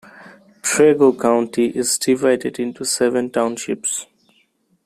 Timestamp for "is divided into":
1.77-2.83